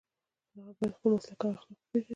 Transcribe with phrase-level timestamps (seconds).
[0.53, 2.09] هغه باید خپل مسلک او اخلاق وپيژني.